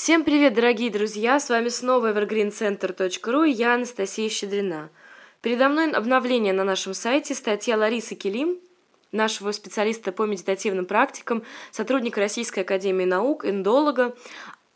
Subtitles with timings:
[0.00, 1.40] Всем привет, дорогие друзья!
[1.40, 4.90] С вами снова evergreencenter.ru и я Анастасия Щедрина.
[5.42, 8.60] Передо мной обновление на нашем сайте, статья Ларисы Келим,
[9.10, 11.42] нашего специалиста по медитативным практикам,
[11.72, 14.14] сотрудника Российской Академии Наук, индолога.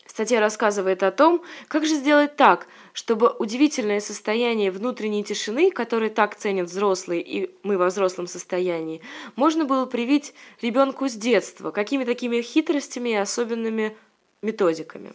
[0.07, 6.35] Статья рассказывает о том, как же сделать так, чтобы удивительное состояние внутренней тишины, которое так
[6.35, 9.01] ценят взрослые и мы во взрослом состоянии,
[9.37, 13.97] можно было привить ребенку с детства, какими такими хитростями и особенными
[14.43, 15.15] методиками.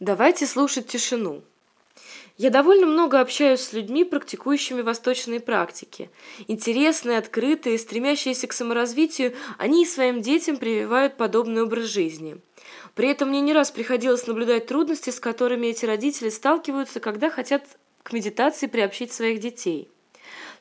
[0.00, 1.42] Давайте слушать тишину.
[2.36, 6.10] Я довольно много общаюсь с людьми, практикующими восточные практики.
[6.48, 12.40] Интересные, открытые, стремящиеся к саморазвитию, они и своим детям прививают подобный образ жизни.
[12.94, 17.64] При этом мне не раз приходилось наблюдать трудности, с которыми эти родители сталкиваются, когда хотят
[18.02, 19.88] к медитации приобщить своих детей.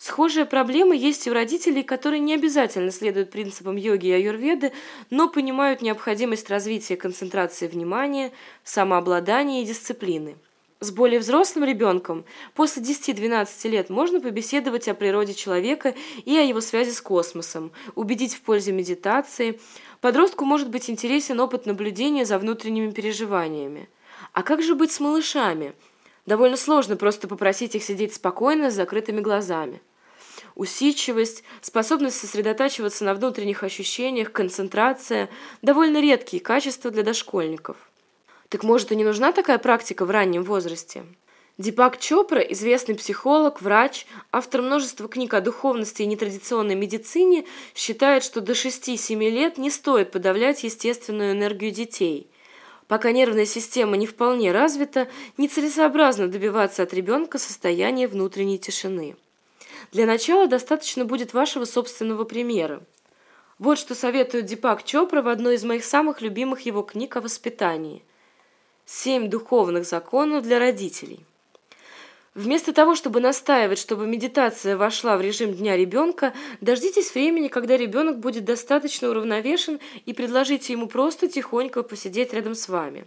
[0.06, 4.74] Схожая проблема есть и у родителей, которые не обязательно следуют принципам йоги и аюрведы,
[5.10, 8.34] но понимают необходимость развития концентрации внимания,
[8.66, 10.36] самообладания и дисциплины.
[10.82, 15.96] С более взрослым ребенком после 10-12 лет можно побеседовать о природе человека
[16.26, 19.58] и о его связи с космосом, убедить в пользе медитации.
[20.02, 23.88] Подростку может быть интересен опыт наблюдения за внутренними переживаниями.
[24.34, 25.72] А как же быть с малышами?
[26.26, 29.80] Довольно сложно просто попросить их сидеть спокойно с закрытыми глазами
[30.56, 35.30] усидчивость, способность сосредотачиваться на внутренних ощущениях, концентрация–
[35.62, 37.78] довольно редкие качества для дошкольников.
[38.50, 41.04] Так может и не нужна такая практика в раннем возрасте?
[41.60, 47.46] Дипак Чопра, известный психолог, врач, автор множества книг о духовности и нетрадиционной медицине,
[47.76, 52.28] считает, что до 6-7 лет не стоит подавлять естественную энергию детей.
[52.88, 55.08] Пока нервная система не вполне развита,
[55.38, 59.16] нецелесообразно добиваться от ребенка состояния внутренней тишины.
[59.94, 62.82] Для начала достаточно будет вашего собственного примера.
[63.60, 68.02] Вот что советует Дипак Чопра в одной из моих самых любимых его книг о воспитании.
[68.88, 71.24] «Семь духовных законов для родителей».
[72.34, 78.18] Вместо того, чтобы настаивать, чтобы медитация вошла в режим дня ребенка, дождитесь времени, когда ребенок
[78.18, 83.06] будет достаточно уравновешен и предложите ему просто тихонько посидеть рядом с вами.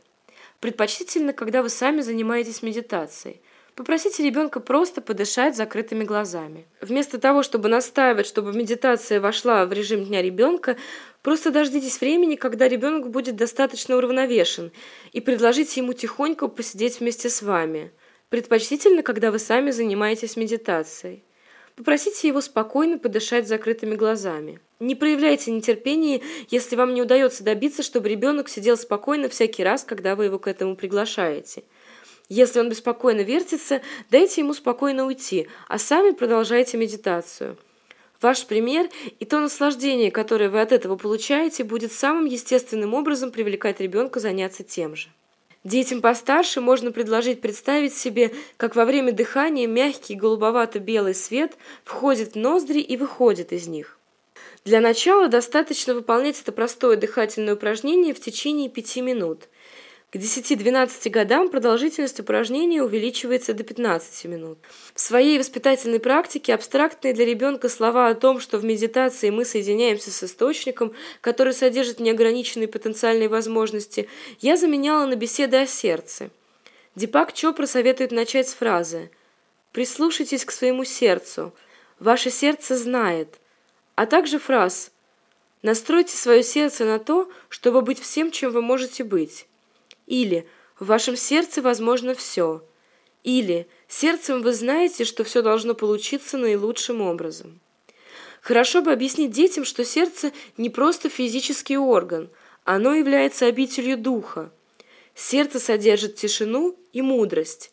[0.61, 3.41] Предпочтительно, когда вы сами занимаетесь медитацией.
[3.77, 6.65] Попросите ребенка просто подышать закрытыми глазами.
[6.81, 10.79] Вместо того, чтобы настаивать, чтобы медитация вошла в режим дня ребенка,
[11.21, 14.73] просто дождитесь времени, когда ребенок будет достаточно уравновешен,
[15.13, 17.93] и предложите ему тихонько посидеть вместе с вами.
[18.31, 21.23] Предпочтительно, когда вы сами занимаетесь медитацией.
[21.77, 24.59] Попросите его спокойно подышать закрытыми глазами.
[24.81, 30.17] Не проявляйте нетерпения, если вам не удается добиться, чтобы ребенок сидел спокойно всякий раз, когда
[30.17, 31.65] вы его к этому приглашаете.
[32.29, 37.57] Если он беспокойно вертится, дайте ему спокойно уйти, а сами продолжайте медитацию.
[38.21, 38.89] Ваш пример
[39.21, 44.65] и то наслаждение, которое вы от этого получаете, будет самым естественным образом привлекать ребенка заняться
[44.65, 45.09] тем же.
[45.63, 52.37] Детям постарше можно предложить представить себе, как во время дыхания мягкий голубовато-белый свет входит в
[52.37, 53.99] ноздри и выходит из них.
[54.65, 59.49] Для начала достаточно выполнять это простое дыхательное упражнение в течение 5 минут–
[60.13, 64.59] к 10-12 годам продолжительность упражнения увеличивается до 15 минут.
[64.95, 70.13] В своей воспитательной практике абстрактные для ребенка слова о том, что в медитации мы соединяемся
[70.13, 74.09] с источником, который содержит неограниченные потенциальные возможности,
[74.41, 76.31] я заменяла на беседы о сердце.
[76.95, 79.11] Дипак Чопра советует начать с фразы
[79.73, 81.53] «Прислушайтесь к своему сердцу.
[81.99, 83.35] Ваше сердце знает».
[83.97, 84.93] А также фраз
[85.63, 89.47] «Настройте свое сердце на то, чтобы быть всем, чем вы можете быть».
[90.07, 90.47] Или
[90.79, 92.63] «В вашем сердце возможно все».
[93.25, 97.61] Или «Сердцем вы знаете, что все должно получиться наилучшим образом».
[98.41, 102.31] Хорошо бы объяснить детям, что сердце не просто физический орган,
[102.63, 104.53] оно является обителью духа.
[105.17, 107.73] Сердце содержит тишину и мудрость.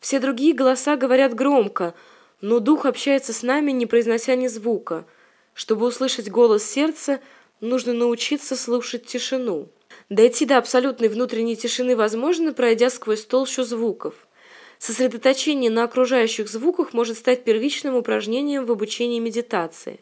[0.00, 1.94] Все другие голоса говорят громко,
[2.40, 5.04] но дух общается с нами, не произнося ни звука.
[5.52, 7.20] Чтобы услышать голос сердца,
[7.60, 9.68] нужно научиться слушать тишину.
[10.08, 14.14] Дойти до абсолютной внутренней тишины возможно, пройдя сквозь толщу звуков.
[14.78, 19.98] Сосредоточение на окружающих звуках может стать первичным упражнением в обучении медитации.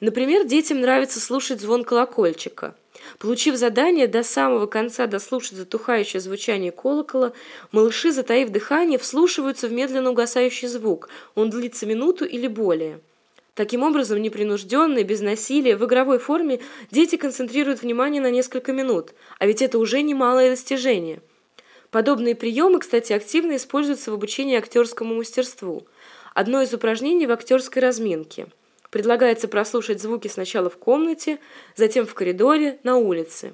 [0.00, 2.74] Например, детям нравится слушать звон колокольчика.
[3.18, 7.32] Получив задание до самого конца дослушать затухающее звучание колокола,
[7.70, 11.10] малыши, затаив дыхание, вслушиваются в медленно угасающий звук.
[11.34, 13.00] Он длится минуту или более.
[13.54, 16.60] Таким образом, непринужденно, без насилия, в игровой форме
[16.90, 21.20] дети концентрируют внимание на несколько минут, а ведь это уже немалое достижение.
[21.90, 25.86] Подобные приемы, кстати, активно используются в обучении актерскому мастерству.
[26.34, 28.48] Одно из упражнений в актерской разминке.
[28.90, 31.38] Предлагается прослушать звуки сначала в комнате,
[31.76, 33.52] затем в коридоре, на улице.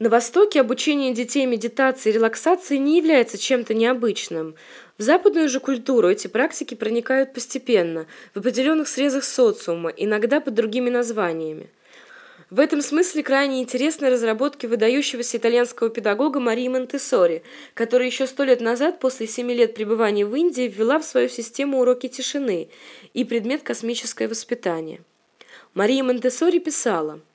[0.00, 4.54] На Востоке обучение детей медитации и релаксации не является чем-то необычным.
[4.96, 10.88] В западную же культуру эти практики проникают постепенно, в определенных срезах социума, иногда под другими
[10.88, 11.68] названиями.
[12.48, 17.42] В этом смысле крайне интересны разработки выдающегося итальянского педагога Марии Монтессори,
[17.74, 21.80] которая еще сто лет назад, после семи лет пребывания в Индии, ввела в свою систему
[21.80, 22.68] уроки тишины
[23.14, 25.00] и предмет космическое воспитание.
[25.74, 27.20] Мария Монтессори писала–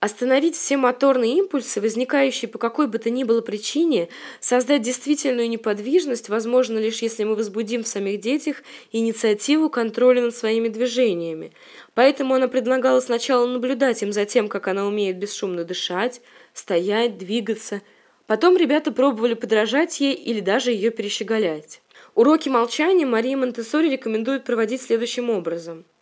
[0.00, 4.08] Остановить все моторные импульсы, возникающие по какой бы то ни было причине,
[4.40, 8.62] создать действительную неподвижность возможно лишь если мы возбудим в самих детях
[8.92, 11.52] инициативу контроля над своими движениями.
[11.92, 16.22] Поэтому она предлагала сначала наблюдать им за тем, как она умеет бесшумно дышать,
[16.54, 17.82] стоять, двигаться.
[18.26, 21.82] Потом ребята пробовали подражать ей или даже ее перещеголять.
[22.14, 25.84] Уроки молчания Мария Монтессори рекомендует проводить следующим образом–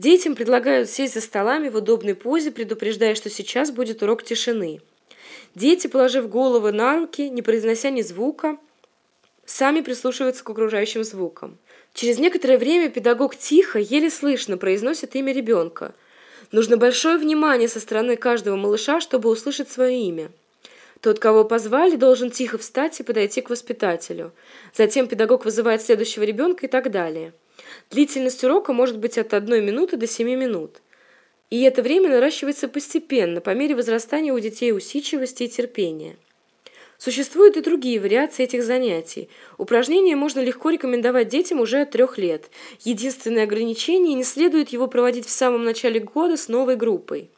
[0.00, 4.80] Детям предлагают сесть за столами в удобной позе, предупреждая, что сейчас будет урок тишины.
[5.54, 8.56] Дети, положив головы на руки, не произнося ни звука,
[9.44, 11.58] сами прислушиваются к окружающим звукам.
[11.92, 15.94] Через некоторое время педагог тихо, еле слышно произносит имя ребенка.
[16.50, 20.30] Нужно большое внимание со стороны каждого малыша, чтобы услышать свое имя.
[21.02, 24.32] Тот, кого позвали, должен тихо встать и подойти к воспитателю.
[24.74, 27.34] Затем педагог вызывает следующего ребенка и так далее.
[27.90, 30.80] Длительность урока может быть от 1 минуты до 7 минут.
[31.50, 36.16] И это время наращивается постепенно, по мере возрастания у детей усидчивости и терпения.
[36.96, 39.30] Существуют и другие вариации этих занятий.
[39.58, 42.50] Упражнения можно легко рекомендовать детям уже от трех лет.
[42.80, 47.30] Единственное ограничение– не следует его проводить в самом начале года с новой группой.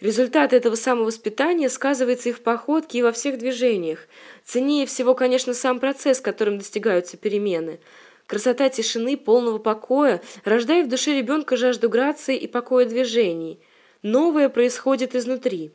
[0.00, 4.06] Результат этого самовоспитания сказывается и в походке, и во всех движениях.
[4.44, 7.80] Ценнее всего, конечно, сам процесс, которым достигаются перемены–
[8.26, 13.60] Красота тишины, полного покоя рождает в душе ребенка жажду грации и покоя движений.
[14.02, 15.70] Новое происходит изнутри.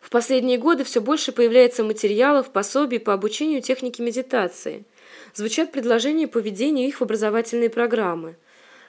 [0.00, 4.84] В последние годы все больше появляется материалов, пособий по обучению технике медитации.
[5.34, 8.36] Звучат предложения по введению их в образовательные программы.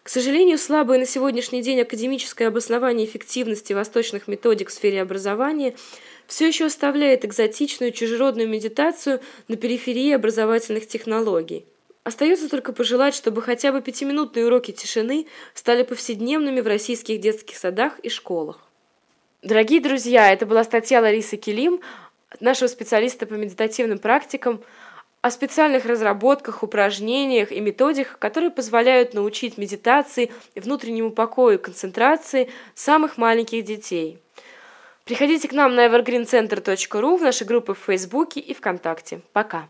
[0.03, 5.75] К сожалению, слабое на сегодняшний день академическое обоснование эффективности восточных методик в сфере образования
[6.27, 11.65] все еще оставляет экзотичную чужеродную медитацию на периферии образовательных технологий.
[12.03, 17.97] Остается только пожелать, чтобы хотя бы пятиминутные уроки тишины стали повседневными в российских детских садах
[17.99, 18.59] и школах.
[19.41, 21.79] Дорогие друзья, это была статья Ларисы Килим,
[22.39, 24.61] нашего специалиста по медитативным практикам,
[25.21, 33.17] о специальных разработках, упражнениях и методиках, которые позволяют научить медитации, внутреннему покою и концентрации самых
[33.17, 34.19] маленьких детей.
[35.05, 39.21] Приходите к нам на evergreencenter.ru в наши группы в Фейсбуке и ВКонтакте.
[39.31, 39.69] Пока!